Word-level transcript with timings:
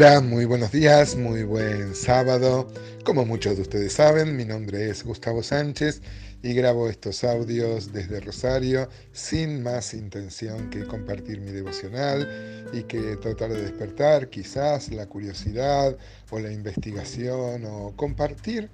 Hola, 0.00 0.20
muy 0.20 0.44
buenos 0.44 0.70
días, 0.70 1.16
muy 1.16 1.42
buen 1.42 1.92
sábado. 1.92 2.68
Como 3.02 3.24
muchos 3.24 3.56
de 3.56 3.62
ustedes 3.62 3.94
saben, 3.94 4.36
mi 4.36 4.44
nombre 4.44 4.88
es 4.90 5.02
Gustavo 5.02 5.42
Sánchez 5.42 6.02
y 6.40 6.54
grabo 6.54 6.88
estos 6.88 7.24
audios 7.24 7.92
desde 7.92 8.20
Rosario 8.20 8.88
sin 9.10 9.60
más 9.60 9.94
intención 9.94 10.70
que 10.70 10.84
compartir 10.84 11.40
mi 11.40 11.50
devocional 11.50 12.68
y 12.72 12.84
que 12.84 13.16
tratar 13.16 13.52
de 13.52 13.60
despertar 13.60 14.30
quizás 14.30 14.88
la 14.92 15.06
curiosidad 15.06 15.96
o 16.30 16.38
la 16.38 16.52
investigación 16.52 17.64
o 17.64 17.92
compartir 17.96 18.70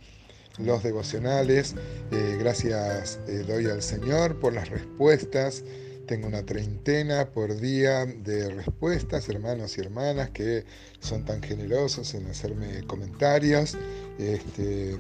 los 0.59 0.83
devocionales. 0.83 1.75
Eh, 2.13 2.37
gracias 2.39 3.19
eh, 3.29 3.45
doy 3.49 3.65
al 3.65 3.81
Señor 3.81 4.39
por 4.41 4.53
las 4.53 4.69
respuestas 4.69 5.65
tengo 6.07 6.29
una 6.29 6.45
treintena 6.45 7.31
por 7.31 7.59
día 7.59 8.07
de 8.07 8.51
respuestas, 8.51 9.29
hermanos 9.29 9.77
y 9.79 9.81
hermanas 9.81 10.31
que 10.31 10.65
son 11.01 11.25
tan 11.25 11.43
generosos 11.43 12.15
en 12.15 12.27
hacerme 12.27 12.87
comentarios, 12.87 13.77
este, 14.19 14.97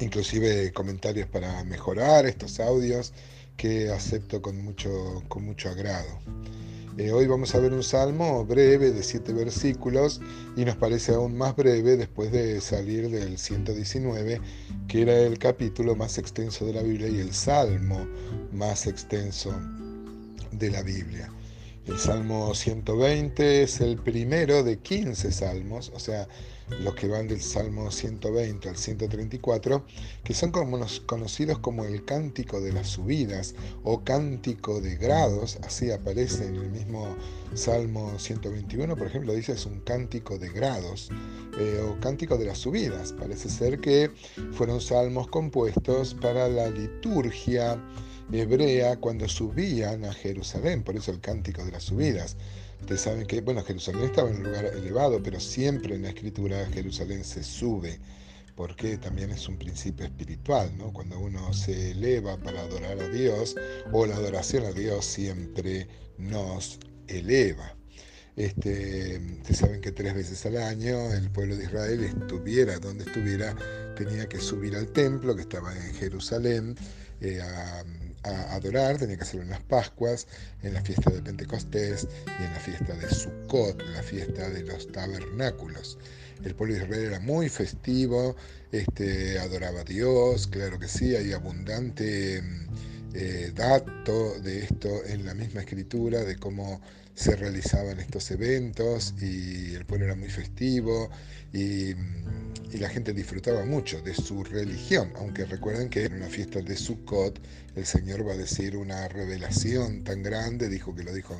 inclusive 0.00 0.72
comentarios 0.72 1.28
para 1.28 1.64
mejorar 1.64 2.26
estos 2.26 2.60
audios 2.60 3.12
que 3.56 3.90
acepto 3.90 4.40
con 4.42 4.62
mucho, 4.62 5.22
con 5.28 5.44
mucho 5.44 5.68
agrado. 5.68 6.18
Eh, 6.96 7.12
hoy 7.12 7.28
vamos 7.28 7.54
a 7.54 7.60
ver 7.60 7.72
un 7.72 7.84
salmo 7.84 8.44
breve 8.44 8.90
de 8.90 9.04
siete 9.04 9.32
versículos 9.32 10.20
y 10.56 10.64
nos 10.64 10.74
parece 10.74 11.14
aún 11.14 11.36
más 11.36 11.54
breve 11.54 11.96
después 11.96 12.32
de 12.32 12.60
salir 12.60 13.08
del 13.08 13.38
119, 13.38 14.40
que 14.88 15.02
era 15.02 15.16
el 15.16 15.38
capítulo 15.38 15.94
más 15.94 16.18
extenso 16.18 16.66
de 16.66 16.72
la 16.72 16.82
Biblia 16.82 17.08
y 17.08 17.20
el 17.20 17.32
salmo 17.32 18.04
más 18.52 18.88
extenso 18.88 19.54
de 20.58 20.70
la 20.70 20.82
Biblia. 20.82 21.32
El 21.86 21.98
Salmo 21.98 22.54
120 22.54 23.62
es 23.62 23.80
el 23.80 23.96
primero 23.96 24.62
de 24.62 24.78
15 24.78 25.32
salmos, 25.32 25.90
o 25.94 25.98
sea, 25.98 26.28
los 26.82 26.94
que 26.94 27.08
van 27.08 27.28
del 27.28 27.40
Salmo 27.40 27.90
120 27.90 28.68
al 28.68 28.76
134, 28.76 29.86
que 30.22 30.34
son 30.34 30.52
conocidos 30.52 31.58
como 31.60 31.86
el 31.86 32.04
cántico 32.04 32.60
de 32.60 32.74
las 32.74 32.88
subidas 32.88 33.54
o 33.84 34.04
cántico 34.04 34.82
de 34.82 34.96
grados, 34.96 35.58
así 35.62 35.90
aparece 35.90 36.46
en 36.46 36.56
el 36.56 36.70
mismo 36.70 37.16
Salmo 37.54 38.18
121, 38.18 38.94
por 38.94 39.06
ejemplo, 39.06 39.32
dice 39.32 39.52
es 39.52 39.64
un 39.64 39.80
cántico 39.80 40.36
de 40.38 40.50
grados 40.50 41.08
eh, 41.58 41.80
o 41.88 41.98
cántico 42.00 42.36
de 42.36 42.44
las 42.44 42.58
subidas. 42.58 43.14
Parece 43.14 43.48
ser 43.48 43.80
que 43.80 44.10
fueron 44.52 44.82
salmos 44.82 45.28
compuestos 45.28 46.12
para 46.12 46.48
la 46.48 46.68
liturgia 46.68 47.82
hebrea 48.32 48.96
cuando 48.96 49.28
subían 49.28 50.04
a 50.04 50.12
Jerusalén, 50.12 50.82
por 50.82 50.96
eso 50.96 51.10
el 51.10 51.20
cántico 51.20 51.64
de 51.64 51.72
las 51.72 51.84
subidas. 51.84 52.36
Ustedes 52.80 53.00
saben 53.00 53.26
que, 53.26 53.40
bueno, 53.40 53.62
Jerusalén 53.64 54.04
estaba 54.04 54.30
en 54.30 54.36
un 54.36 54.44
lugar 54.44 54.66
elevado, 54.66 55.22
pero 55.22 55.40
siempre 55.40 55.94
en 55.94 56.02
la 56.02 56.10
escritura 56.10 56.66
Jerusalén 56.72 57.24
se 57.24 57.42
sube, 57.42 57.98
porque 58.54 58.98
también 58.98 59.30
es 59.30 59.48
un 59.48 59.56
principio 59.56 60.06
espiritual, 60.06 60.76
¿no? 60.76 60.92
Cuando 60.92 61.18
uno 61.18 61.52
se 61.52 61.92
eleva 61.92 62.36
para 62.38 62.60
adorar 62.60 63.00
a 63.00 63.08
Dios, 63.08 63.56
o 63.92 64.06
la 64.06 64.16
adoración 64.16 64.64
a 64.64 64.72
Dios 64.72 65.04
siempre 65.04 65.88
nos 66.18 66.78
eleva. 67.08 67.74
Este, 68.36 69.18
ustedes 69.38 69.58
saben 69.58 69.80
que 69.80 69.90
tres 69.90 70.14
veces 70.14 70.46
al 70.46 70.58
año 70.58 71.12
el 71.12 71.28
pueblo 71.28 71.56
de 71.56 71.64
Israel 71.64 72.04
estuviera 72.04 72.78
donde 72.78 73.02
estuviera, 73.02 73.56
tenía 73.96 74.28
que 74.28 74.38
subir 74.38 74.76
al 74.76 74.92
templo 74.92 75.34
que 75.34 75.42
estaba 75.42 75.74
en 75.74 75.92
Jerusalén 75.94 76.76
eh, 77.20 77.40
a 77.40 77.82
a 78.24 78.54
adorar, 78.54 78.98
tenía 78.98 79.16
que 79.16 79.22
hacerlo 79.22 79.42
en 79.42 79.50
las 79.50 79.62
Pascuas, 79.62 80.26
en 80.62 80.74
la 80.74 80.82
fiesta 80.82 81.10
de 81.10 81.22
Pentecostés 81.22 82.08
y 82.26 82.44
en 82.44 82.52
la 82.52 82.60
fiesta 82.60 82.94
de 82.94 83.08
Sukkot, 83.08 83.82
la 83.94 84.02
fiesta 84.02 84.48
de 84.50 84.62
los 84.62 84.90
tabernáculos. 84.92 85.98
El 86.44 86.54
pueblo 86.54 86.74
de 86.74 86.84
Israel 86.84 87.04
era 87.04 87.20
muy 87.20 87.48
festivo, 87.48 88.36
este, 88.72 89.38
adoraba 89.38 89.80
a 89.80 89.84
Dios, 89.84 90.46
claro 90.46 90.78
que 90.78 90.88
sí, 90.88 91.16
hay 91.16 91.32
abundante 91.32 92.42
eh, 93.14 93.52
dato 93.54 94.38
de 94.40 94.64
esto 94.64 95.04
en 95.06 95.24
la 95.24 95.34
misma 95.34 95.60
escritura, 95.60 96.24
de 96.24 96.36
cómo 96.36 96.80
se 97.14 97.34
realizaban 97.34 97.98
estos 97.98 98.30
eventos 98.30 99.12
y 99.20 99.74
el 99.74 99.84
pueblo 99.84 100.06
era 100.06 100.14
muy 100.14 100.28
festivo 100.28 101.10
y, 101.52 101.94
la 102.78 102.90
gente 102.90 103.14
disfrutaba 103.14 103.64
mucho 103.64 104.02
de 104.02 104.14
su 104.14 104.44
religión, 104.44 105.10
aunque 105.16 105.46
recuerden 105.46 105.88
que 105.88 106.04
en 106.04 106.12
una 106.12 106.26
fiesta 106.26 106.60
de 106.60 106.76
Sukkot 106.76 107.40
el 107.76 107.86
Señor 107.86 108.28
va 108.28 108.34
a 108.34 108.36
decir 108.36 108.76
una 108.76 109.08
revelación 109.08 110.04
tan 110.04 110.22
grande, 110.22 110.68
dijo 110.68 110.94
que 110.94 111.02
lo 111.02 111.14
dijo 111.14 111.34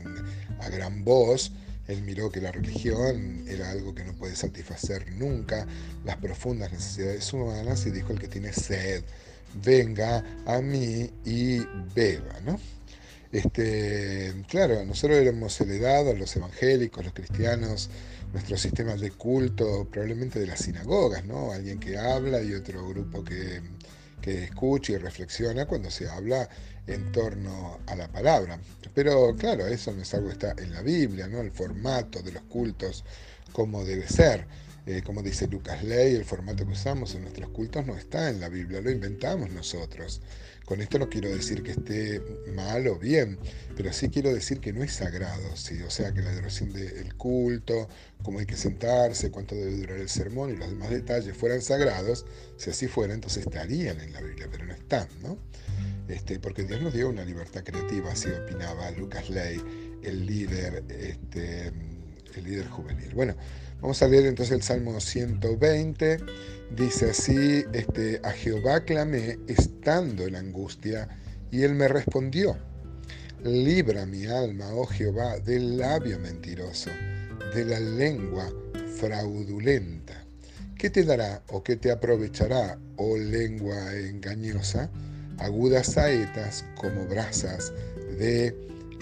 a 0.58 0.68
gran 0.70 1.04
voz, 1.04 1.52
él 1.86 2.02
miró 2.02 2.30
que 2.30 2.40
la 2.40 2.50
religión 2.50 3.44
era 3.46 3.70
algo 3.70 3.94
que 3.94 4.04
no 4.04 4.14
puede 4.14 4.36
satisfacer 4.36 5.12
nunca 5.12 5.66
las 6.04 6.16
profundas 6.16 6.72
necesidades 6.72 7.30
humanas 7.32 7.84
y 7.86 7.90
dijo 7.90 8.12
el 8.12 8.18
que 8.18 8.28
tiene 8.28 8.52
sed, 8.52 9.04
venga 9.54 10.24
a 10.46 10.60
mí 10.60 11.10
y 11.24 11.58
beba, 11.94 12.40
¿no? 12.44 12.58
Este, 13.30 14.32
claro, 14.48 14.84
nosotros 14.86 15.18
hemos 15.18 15.60
heredado, 15.60 16.14
los 16.14 16.34
evangélicos, 16.36 17.04
los 17.04 17.12
cristianos, 17.12 17.90
nuestros 18.32 18.60
sistemas 18.60 19.00
de 19.00 19.10
culto, 19.10 19.86
probablemente 19.90 20.38
de 20.38 20.46
las 20.46 20.60
sinagogas, 20.60 21.24
¿no? 21.24 21.52
Alguien 21.52 21.78
que 21.78 21.98
habla 21.98 22.40
y 22.40 22.54
otro 22.54 22.88
grupo 22.88 23.22
que, 23.22 23.60
que 24.22 24.44
escucha 24.44 24.92
y 24.92 24.96
reflexiona 24.96 25.66
cuando 25.66 25.90
se 25.90 26.08
habla 26.08 26.48
en 26.86 27.12
torno 27.12 27.80
a 27.86 27.94
la 27.96 28.08
palabra. 28.08 28.58
Pero 28.94 29.34
claro, 29.36 29.66
eso 29.66 29.92
no 29.92 30.02
es 30.02 30.14
algo 30.14 30.28
que 30.28 30.32
está 30.32 30.54
en 30.58 30.72
la 30.72 30.82
Biblia, 30.82 31.28
¿no? 31.28 31.40
El 31.40 31.50
formato 31.50 32.22
de 32.22 32.32
los 32.32 32.42
cultos, 32.44 33.04
como 33.52 33.84
debe 33.84 34.08
ser. 34.08 34.46
Eh, 34.88 35.02
como 35.04 35.22
dice 35.22 35.46
Lucas 35.48 35.84
Ley, 35.84 36.14
el 36.14 36.24
formato 36.24 36.64
que 36.64 36.72
usamos 36.72 37.14
en 37.14 37.20
nuestros 37.20 37.50
cultos 37.50 37.84
no 37.84 37.94
está 37.94 38.30
en 38.30 38.40
la 38.40 38.48
Biblia, 38.48 38.80
lo 38.80 38.90
inventamos 38.90 39.50
nosotros. 39.50 40.22
Con 40.64 40.80
esto 40.80 40.98
no 40.98 41.10
quiero 41.10 41.28
decir 41.28 41.62
que 41.62 41.72
esté 41.72 42.22
mal 42.54 42.86
o 42.88 42.98
bien, 42.98 43.38
pero 43.76 43.92
sí 43.92 44.08
quiero 44.08 44.32
decir 44.32 44.60
que 44.60 44.72
no 44.72 44.82
es 44.82 44.92
sagrado, 44.94 45.46
o 45.52 45.90
sea 45.90 46.14
que 46.14 46.22
la 46.22 46.34
duración 46.34 46.72
del 46.72 47.14
culto, 47.16 47.86
cómo 48.22 48.38
hay 48.38 48.46
que 48.46 48.56
sentarse, 48.56 49.30
cuánto 49.30 49.54
debe 49.54 49.76
durar 49.76 49.98
el 49.98 50.08
sermón 50.08 50.54
y 50.54 50.56
los 50.56 50.70
demás 50.70 50.88
detalles 50.88 51.36
fueran 51.36 51.60
sagrados, 51.60 52.24
si 52.56 52.70
así 52.70 52.88
fuera, 52.88 53.12
entonces 53.12 53.44
estarían 53.44 54.00
en 54.00 54.14
la 54.14 54.22
Biblia, 54.22 54.48
pero 54.50 54.64
no 54.64 54.72
están, 54.72 55.06
¿no? 55.22 55.36
Este, 56.08 56.40
porque 56.40 56.64
Dios 56.64 56.80
nos 56.80 56.94
dio 56.94 57.10
una 57.10 57.26
libertad 57.26 57.62
creativa, 57.62 58.10
así 58.10 58.30
opinaba 58.30 58.90
Lucas 58.92 59.28
Ley, 59.28 59.60
el 60.02 60.24
líder, 60.24 60.82
este, 60.88 61.72
líder 62.40 62.68
juvenil. 62.68 63.14
Bueno, 63.14 63.34
Vamos 63.80 64.02
a 64.02 64.08
leer 64.08 64.26
entonces 64.26 64.56
el 64.56 64.62
Salmo 64.62 64.98
120. 64.98 66.18
Dice 66.76 67.10
así, 67.10 67.64
este, 67.72 68.20
a 68.24 68.32
Jehová 68.32 68.84
clamé 68.84 69.38
estando 69.46 70.26
en 70.26 70.34
angustia 70.34 71.08
y 71.52 71.62
él 71.62 71.74
me 71.74 71.86
respondió. 71.86 72.56
Libra 73.44 74.04
mi 74.04 74.26
alma, 74.26 74.68
oh 74.72 74.84
Jehová, 74.84 75.38
del 75.38 75.78
labio 75.78 76.18
mentiroso, 76.18 76.90
de 77.54 77.64
la 77.64 77.78
lengua 77.78 78.52
fraudulenta. 78.96 80.24
¿Qué 80.76 80.90
te 80.90 81.04
dará 81.04 81.42
o 81.48 81.62
qué 81.62 81.76
te 81.76 81.92
aprovechará, 81.92 82.80
oh 82.96 83.16
lengua 83.16 83.94
engañosa? 83.94 84.90
Agudas 85.38 85.92
saetas 85.92 86.64
como 86.74 87.06
brasas 87.06 87.72
de 88.18 88.56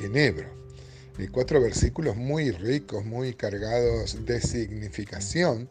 enebro 0.04 0.56
cuatro 1.32 1.60
versículos 1.60 2.16
muy 2.16 2.50
ricos, 2.50 3.04
muy 3.04 3.32
cargados 3.32 4.24
de 4.26 4.40
significación. 4.40 5.68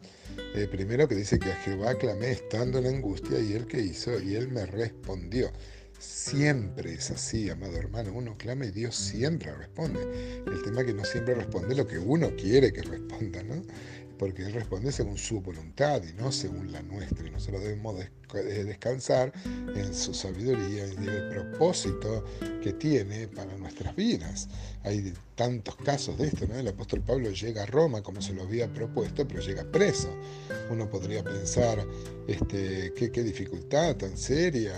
Eh, 0.56 0.68
primero 0.70 1.08
que 1.08 1.16
dice 1.16 1.38
que 1.38 1.52
a 1.52 1.56
Jehová 1.58 1.96
clamé 1.96 2.32
estando 2.32 2.80
en 2.80 2.88
angustia 2.88 3.40
y 3.40 3.54
él 3.54 3.68
que 3.68 3.80
hizo 3.80 4.20
y 4.20 4.36
él 4.36 4.50
me 4.50 4.66
respondió. 4.66 5.52
Siempre 6.00 6.94
es 6.94 7.12
así, 7.12 7.50
amado 7.50 7.78
hermano. 7.78 8.12
Uno 8.14 8.38
clama 8.38 8.66
y 8.66 8.72
Dios 8.72 8.96
siempre 8.96 9.54
responde. 9.56 10.02
El 10.46 10.62
tema 10.64 10.82
es 10.82 10.88
que 10.88 10.94
no 10.94 11.06
siempre 11.06 11.36
responde 11.36 11.76
lo 11.76 11.88
que 11.88 12.00
uno 12.00 12.32
quiere 12.36 12.74
que 12.74 12.82
responda, 12.82 13.44
¿no? 13.44 13.64
Porque 14.18 14.44
Él 14.44 14.54
responde 14.54 14.92
según 14.92 15.18
su 15.18 15.42
voluntad 15.42 16.02
y 16.04 16.14
no 16.14 16.32
según 16.32 16.72
la 16.72 16.82
nuestra. 16.82 17.28
Y 17.28 17.32
nosotros 17.32 17.62
debemos 17.62 17.96
eh, 18.00 18.64
descansar 18.64 19.32
en 19.76 19.94
su 19.94 20.14
sabiduría 20.14 20.88
y 20.88 20.92
en 20.92 21.10
el 21.10 21.30
propósito 21.30 22.24
que 22.62 22.74
tiene 22.74 23.28
para 23.28 23.56
nuestras 23.58 23.96
vidas. 23.96 24.48
Hay 24.84 25.14
tantos 25.36 25.76
casos 25.78 26.18
de 26.18 26.28
esto, 26.28 26.48
¿no? 26.48 26.56
El 26.56 26.68
apóstol 26.68 27.02
Pablo 27.02 27.30
llega 27.32 27.64
a 27.64 27.66
Roma 27.66 28.02
como 28.02 28.22
se 28.22 28.34
lo 28.34 28.44
había 28.44 28.68
propuesto, 28.72 29.28
pero 29.28 29.42
llega 29.42 29.64
preso. 29.64 30.10
Uno 30.70 30.90
podría 30.90 31.24
pensar, 31.24 31.86
este, 32.28 32.94
qué, 32.96 33.12
qué 33.12 33.24
dificultad 33.24 33.96
tan 33.96 34.18
seria, 34.18 34.74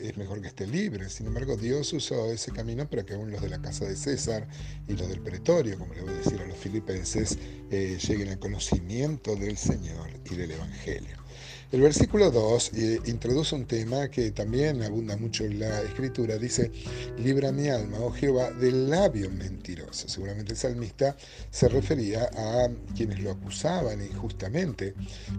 es 0.00 0.16
mejor 0.16 0.40
que 0.40 0.48
esté 0.48 0.66
libre. 0.66 1.08
Sin 1.08 1.26
embargo, 1.26 1.56
Dios 1.56 1.92
usó 1.92 2.30
ese 2.30 2.52
camino 2.52 2.88
para 2.88 3.04
que 3.04 3.14
aún 3.14 3.30
los 3.30 3.42
de 3.42 3.48
la 3.48 3.60
casa 3.60 3.84
de 3.84 3.96
César 3.96 4.46
y 4.86 4.94
los 4.94 5.08
del 5.08 5.20
pretorio, 5.20 5.78
como 5.78 5.94
le 5.94 6.02
voy 6.02 6.12
a 6.12 6.16
decir 6.16 6.40
a 6.40 6.46
los 6.46 6.56
filipenses, 6.56 7.38
eh, 7.70 7.98
lleguen 8.06 8.28
al 8.28 8.38
conocimiento 8.38 9.36
del 9.36 9.56
Señor 9.56 10.10
y 10.30 10.34
del 10.34 10.52
Evangelio. 10.52 11.27
El 11.70 11.82
versículo 11.82 12.30
2 12.30 12.70
eh, 12.76 13.00
introduce 13.04 13.54
un 13.54 13.66
tema 13.66 14.08
que 14.08 14.30
también 14.30 14.82
abunda 14.82 15.18
mucho 15.18 15.44
en 15.44 15.60
la 15.60 15.82
escritura. 15.82 16.38
Dice, 16.38 16.72
libra 17.18 17.52
mi 17.52 17.68
alma, 17.68 17.98
oh 18.00 18.10
Jehová, 18.10 18.50
del 18.52 18.88
labio 18.88 19.28
mentiroso. 19.28 20.08
Seguramente 20.08 20.52
el 20.52 20.58
salmista 20.58 21.14
se 21.50 21.68
refería 21.68 22.30
a 22.34 22.70
quienes 22.96 23.20
lo 23.20 23.32
acusaban 23.32 24.00
injustamente. 24.00 24.94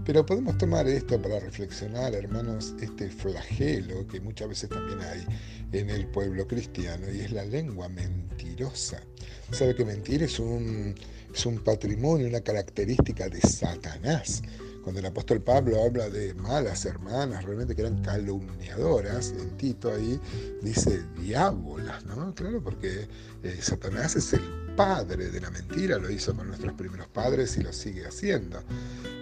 Pero 0.06 0.24
podemos 0.24 0.56
tomar 0.60 0.88
esto 0.88 1.20
para 1.20 1.40
reflexionar, 1.40 2.14
hermanos, 2.14 2.76
este 2.80 3.10
flagelo 3.10 4.06
que 4.06 4.22
muchas 4.22 4.50
veces 4.50 4.70
también 4.70 5.02
hay 5.02 5.26
en 5.72 5.90
el 5.90 6.06
pueblo 6.10 6.48
cristiano 6.48 7.08
y 7.12 7.22
es 7.22 7.32
la 7.32 7.46
lengua 7.46 7.90
mentirosa. 7.90 9.02
¿Sabe 9.50 9.74
que 9.74 9.84
mentir 9.84 10.22
es 10.22 10.38
un, 10.38 10.94
es 11.34 11.46
un 11.48 11.58
patrimonio, 11.64 12.28
una 12.28 12.42
característica 12.42 13.28
de 13.30 13.42
Satanás? 13.42 14.44
Cuando 14.90 15.02
el 15.02 15.06
apóstol 15.06 15.40
Pablo 15.44 15.84
habla 15.84 16.10
de 16.10 16.34
malas 16.34 16.84
hermanas, 16.84 17.44
realmente 17.46 17.76
que 17.76 17.82
eran 17.82 18.02
calumniadoras, 18.02 19.36
en 19.38 19.56
Tito 19.56 19.94
ahí 19.94 20.20
dice 20.64 21.04
diábolas, 21.22 22.04
¿no? 22.06 22.34
Claro, 22.34 22.60
porque 22.64 23.08
eh, 23.44 23.60
Satanás 23.62 24.16
es 24.16 24.34
el 24.34 24.69
padre 24.76 25.30
de 25.30 25.42
la 25.42 25.50
mentira, 25.50 25.98
lo 25.98 26.10
hizo 26.10 26.36
con 26.36 26.48
nuestros 26.48 26.74
primeros 26.74 27.08
padres 27.08 27.58
y 27.58 27.62
lo 27.62 27.74
sigue 27.74 28.06
haciendo. 28.06 28.62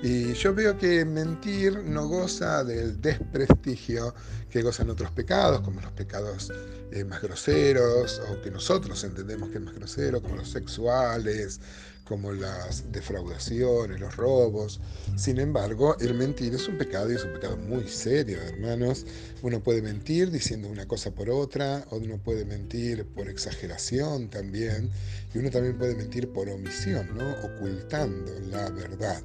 Y 0.03 0.33
yo 0.33 0.53
veo 0.53 0.77
que 0.77 1.03
mentir 1.05 1.83
no 1.83 2.07
goza 2.07 2.63
del 2.63 3.01
desprestigio 3.01 4.13
que 4.49 4.61
gozan 4.61 4.89
otros 4.89 5.11
pecados, 5.11 5.61
como 5.61 5.81
los 5.81 5.91
pecados 5.91 6.51
eh, 6.91 7.03
más 7.03 7.21
groseros, 7.21 8.21
o 8.29 8.41
que 8.41 8.51
nosotros 8.51 9.03
entendemos 9.03 9.49
que 9.49 9.57
es 9.57 9.63
más 9.63 9.75
grosero, 9.75 10.21
como 10.21 10.37
los 10.37 10.49
sexuales, 10.49 11.59
como 12.07 12.31
las 12.31 12.89
defraudaciones, 12.91 13.99
los 13.99 14.15
robos. 14.15 14.79
Sin 15.17 15.39
embargo, 15.39 15.97
el 15.99 16.13
mentir 16.13 16.53
es 16.55 16.67
un 16.67 16.77
pecado 16.77 17.11
y 17.11 17.15
es 17.15 17.23
un 17.23 17.33
pecado 17.33 17.57
muy 17.57 17.87
serio, 17.87 18.39
hermanos. 18.41 19.05
Uno 19.41 19.61
puede 19.61 19.81
mentir 19.81 20.31
diciendo 20.31 20.69
una 20.69 20.87
cosa 20.87 21.11
por 21.11 21.29
otra, 21.29 21.85
uno 21.91 22.17
puede 22.17 22.45
mentir 22.45 23.05
por 23.05 23.27
exageración 23.29 24.29
también, 24.29 24.89
y 25.33 25.37
uno 25.37 25.46
también 25.49 25.77
puede 25.77 25.95
mentir 25.95 26.31
por 26.31 26.49
omisión, 26.49 27.09
¿no? 27.17 27.29
ocultando 27.43 28.31
la 28.49 28.69
verdad. 28.69 29.21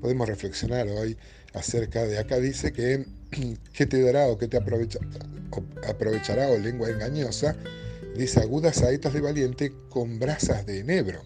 Podemos 0.00 0.28
reflexionar 0.28 0.88
hoy 0.88 1.16
acerca 1.54 2.04
de 2.04 2.18
acá 2.18 2.38
dice 2.38 2.72
que 2.72 3.06
qué 3.72 3.86
te 3.86 4.02
dará 4.02 4.26
o 4.28 4.38
qué 4.38 4.48
te 4.48 4.56
aprovechará 4.56 6.48
o 6.48 6.58
lengua 6.58 6.90
engañosa, 6.90 7.56
dice 8.16 8.40
agudas 8.40 8.76
saetas 8.76 9.12
de 9.14 9.20
valiente 9.20 9.72
con 9.88 10.18
brasas 10.18 10.66
de 10.66 10.80
enebro. 10.80 11.22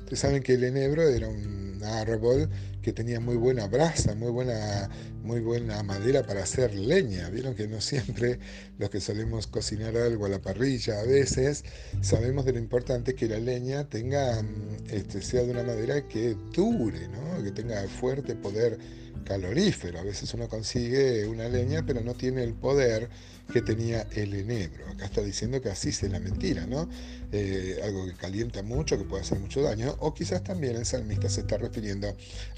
Ustedes 0.00 0.20
saben 0.20 0.42
que 0.42 0.54
el 0.54 0.64
enebro 0.64 1.08
era 1.08 1.28
un 1.28 1.71
árbol 1.84 2.48
que 2.82 2.92
tenía 2.92 3.20
muy 3.20 3.36
buena 3.36 3.66
brasa, 3.68 4.14
muy 4.14 4.30
buena, 4.30 4.90
muy 5.22 5.40
buena 5.40 5.82
madera 5.82 6.26
para 6.26 6.42
hacer 6.42 6.74
leña. 6.74 7.28
Vieron 7.30 7.54
que 7.54 7.68
no 7.68 7.80
siempre 7.80 8.38
los 8.78 8.90
que 8.90 9.00
solemos 9.00 9.46
cocinar 9.46 9.96
algo 9.96 10.26
a 10.26 10.28
la 10.28 10.40
parrilla, 10.40 11.00
a 11.00 11.04
veces 11.04 11.64
sabemos 12.00 12.44
de 12.44 12.52
lo 12.52 12.58
importante 12.58 13.14
que 13.14 13.28
la 13.28 13.38
leña 13.38 13.88
tenga, 13.88 14.42
este, 14.90 15.22
sea 15.22 15.42
de 15.42 15.50
una 15.50 15.62
madera 15.62 16.08
que 16.08 16.36
dure, 16.52 17.08
¿no? 17.08 17.42
que 17.42 17.50
tenga 17.52 17.82
fuerte 17.88 18.34
poder 18.34 18.78
calorífero. 19.24 19.98
A 19.98 20.02
veces 20.02 20.32
uno 20.34 20.48
consigue 20.48 21.26
una 21.26 21.48
leña, 21.48 21.84
pero 21.86 22.00
no 22.02 22.14
tiene 22.14 22.42
el 22.42 22.54
poder 22.54 23.08
que 23.52 23.62
tenía 23.62 24.06
el 24.12 24.34
enebro. 24.34 24.86
Acá 24.88 25.06
está 25.06 25.20
diciendo 25.20 25.60
que 25.60 25.68
así 25.68 25.90
es 25.90 26.02
la 26.02 26.20
mentira, 26.20 26.66
¿no? 26.66 26.88
Eh, 27.32 27.80
algo 27.84 28.06
que 28.06 28.14
calienta 28.14 28.62
mucho, 28.62 28.98
que 28.98 29.04
puede 29.04 29.22
hacer 29.22 29.38
mucho 29.40 29.62
daño, 29.62 29.96
o 30.00 30.14
quizás 30.14 30.42
también 30.42 30.76
el 30.76 30.86
salmista 30.86 31.28
se 31.28 31.40
está 31.40 31.56
refiriendo 31.56 31.71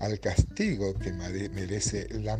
al 0.00 0.20
castigo 0.20 0.94
que 0.94 1.12
merece 1.12 2.08
la, 2.20 2.36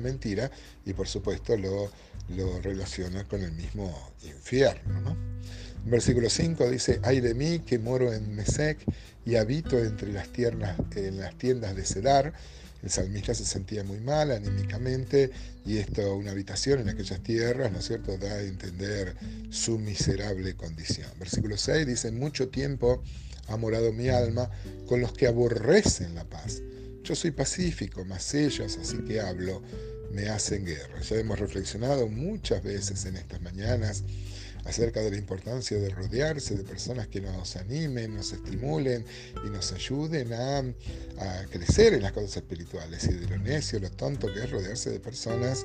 mentira 0.00 0.50
y 0.84 0.92
por 0.92 1.08
supuesto 1.08 1.56
lo, 1.56 1.90
lo 2.36 2.60
relaciona 2.60 3.24
con 3.24 3.42
el 3.42 3.52
mismo 3.52 4.12
infierno, 4.22 5.00
¿no? 5.00 5.16
Versículo 5.86 6.30
5 6.30 6.70
dice, 6.70 7.00
ay 7.02 7.20
de 7.20 7.34
mí 7.34 7.58
que 7.58 7.78
moro 7.78 8.12
en 8.12 8.34
Mesec 8.34 8.78
y 9.26 9.36
habito 9.36 9.78
entre 9.78 10.12
las, 10.12 10.28
tiernas, 10.28 10.78
en 10.96 11.18
las 11.18 11.36
tiendas 11.36 11.76
de 11.76 11.84
Cedar, 11.84 12.32
el 12.82 12.90
salmista 12.90 13.34
se 13.34 13.44
sentía 13.44 13.82
muy 13.84 14.00
mal 14.00 14.30
anímicamente 14.30 15.30
y 15.64 15.78
esto, 15.78 16.14
una 16.16 16.32
habitación 16.32 16.80
en 16.80 16.90
aquellas 16.90 17.22
tierras, 17.22 17.72
¿no 17.72 17.78
es 17.78 17.86
cierto?, 17.86 18.16
da 18.18 18.32
a 18.34 18.42
entender 18.42 19.14
su 19.50 19.78
miserable 19.78 20.54
condición. 20.54 21.10
Versículo 21.18 21.56
6 21.56 21.86
dice, 21.86 22.12
mucho 22.12 22.48
tiempo 22.48 23.02
ha 23.48 23.56
morado 23.56 23.92
mi 23.92 24.08
alma 24.08 24.50
con 24.86 25.00
los 25.00 25.12
que 25.12 25.26
aborrecen 25.26 26.14
la 26.14 26.24
paz. 26.24 26.62
Yo 27.02 27.14
soy 27.14 27.30
pacífico, 27.32 28.04
mas 28.04 28.34
ellos, 28.34 28.78
así 28.80 28.98
que 29.04 29.20
hablo, 29.20 29.62
me 30.10 30.28
hacen 30.28 30.64
guerra. 30.64 31.00
Ya 31.00 31.16
hemos 31.16 31.38
reflexionado 31.38 32.08
muchas 32.08 32.62
veces 32.62 33.04
en 33.04 33.16
estas 33.16 33.42
mañanas 33.42 34.04
acerca 34.64 35.00
de 35.00 35.10
la 35.10 35.16
importancia 35.16 35.78
de 35.78 35.90
rodearse 35.90 36.56
de 36.56 36.64
personas 36.64 37.08
que 37.08 37.20
nos 37.20 37.56
animen, 37.56 38.14
nos 38.14 38.32
estimulen 38.32 39.04
y 39.44 39.50
nos 39.50 39.72
ayuden 39.72 40.32
a, 40.32 40.64
crecer 41.50 41.94
en 41.94 42.02
las 42.02 42.12
cosas 42.12 42.36
espirituales. 42.38 43.04
Y 43.04 43.14
de 43.14 43.28
lo 43.28 43.38
necio, 43.38 43.78
lo 43.78 43.90
tonto 43.90 44.32
que 44.32 44.40
es 44.40 44.50
rodearse 44.50 44.90
de 44.90 45.00
personas 45.00 45.64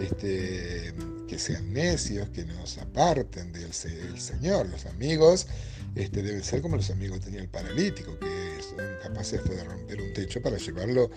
este, 0.00 0.92
que 1.28 1.38
sean 1.38 1.72
necios, 1.72 2.28
que 2.30 2.44
nos 2.44 2.78
aparten 2.78 3.52
del 3.52 3.72
Señor. 3.72 4.68
Los 4.68 4.86
amigos 4.86 5.46
este, 5.94 6.22
deben 6.22 6.42
ser 6.42 6.60
como 6.60 6.76
los 6.76 6.90
amigos 6.90 7.18
que 7.18 7.26
tenía 7.26 7.40
el 7.40 7.48
paralítico, 7.48 8.18
que 8.18 8.62
son 8.62 8.78
capaces 9.02 9.42
de 9.44 9.64
romper 9.64 10.00
un 10.00 10.12
techo 10.12 10.42
para 10.42 10.58
llevarlo 10.58 11.10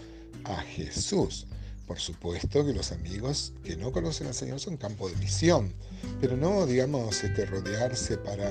a 0.45 0.61
Jesús. 0.61 1.47
Por 1.87 1.99
supuesto 1.99 2.65
que 2.65 2.73
los 2.73 2.91
amigos 2.91 3.53
que 3.63 3.75
no 3.75 3.91
conocen 3.91 4.27
al 4.27 4.33
Señor 4.33 4.59
son 4.59 4.77
campo 4.77 5.09
de 5.09 5.15
misión, 5.17 5.73
pero 6.21 6.37
no, 6.37 6.65
digamos, 6.65 7.23
este, 7.23 7.45
rodearse 7.45 8.17
para, 8.17 8.49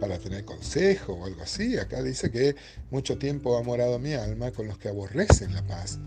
para 0.00 0.18
tener 0.18 0.44
consejo 0.44 1.14
o 1.14 1.24
algo 1.24 1.42
así. 1.42 1.76
Acá 1.78 2.02
dice 2.02 2.30
que 2.30 2.54
mucho 2.90 3.18
tiempo 3.18 3.56
ha 3.58 3.62
morado 3.62 3.98
mi 3.98 4.14
alma 4.14 4.52
con 4.52 4.68
los 4.68 4.78
que 4.78 4.88
aborrecen 4.88 5.52
la 5.54 5.66
paz. 5.66 5.98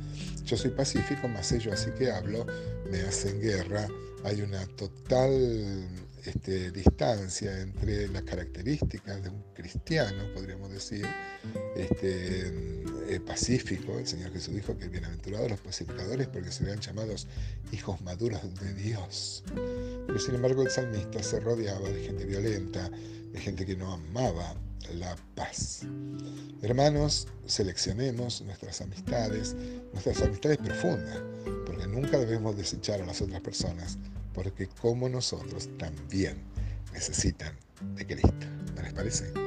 Yo 0.45 0.55
soy 0.55 0.71
pacífico, 0.71 1.27
mas 1.27 1.51
ellos 1.51 1.73
así 1.73 1.91
que 1.97 2.11
hablo, 2.11 2.45
me 2.89 3.01
hacen 3.01 3.41
guerra. 3.41 3.87
Hay 4.23 4.41
una 4.41 4.65
total 4.67 5.31
este, 6.25 6.71
distancia 6.71 7.61
entre 7.61 8.07
las 8.09 8.23
características 8.23 9.23
de 9.23 9.29
un 9.29 9.43
cristiano, 9.53 10.25
podríamos 10.33 10.71
decir, 10.71 11.05
este, 11.75 12.76
eh, 13.07 13.19
pacífico. 13.19 13.97
El 13.97 14.07
Señor 14.07 14.31
Jesús 14.31 14.53
dijo 14.53 14.77
que 14.77 14.87
bienaventurados 14.87 15.49
los 15.49 15.59
pacificadores 15.59 16.27
porque 16.27 16.51
serán 16.51 16.79
llamados 16.79 17.27
hijos 17.71 18.01
maduros 18.01 18.41
de 18.59 18.73
Dios. 18.73 19.43
Pero 20.07 20.19
sin 20.19 20.35
embargo 20.35 20.63
el 20.63 20.69
salmista 20.69 21.21
se 21.23 21.39
rodeaba 21.39 21.89
de 21.89 22.03
gente 22.03 22.25
violenta, 22.25 22.89
de 22.89 23.39
gente 23.39 23.65
que 23.65 23.75
no 23.75 23.93
amaba 23.93 24.55
la 24.93 25.15
paz. 25.35 25.81
Hermanos, 26.61 27.27
seleccionemos 27.45 28.41
nuestras 28.41 28.81
amistades, 28.81 29.55
nuestras 29.93 30.21
amistades 30.21 30.57
profundas, 30.57 31.21
porque 31.65 31.87
nunca 31.87 32.17
debemos 32.17 32.55
desechar 32.55 33.01
a 33.01 33.05
las 33.05 33.21
otras 33.21 33.41
personas 33.41 33.97
porque 34.37 34.67
como 34.79 35.09
nosotros 35.09 35.67
también 35.79 36.37
necesitan 36.93 37.57
de 37.95 38.05
Cristo. 38.05 38.45
¿No 38.75 38.83
les 38.83 38.93
parece? 38.93 39.46